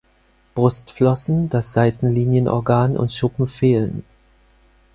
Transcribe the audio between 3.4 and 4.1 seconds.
fehlen.